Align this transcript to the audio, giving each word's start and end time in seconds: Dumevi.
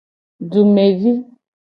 Dumevi. 0.51 1.13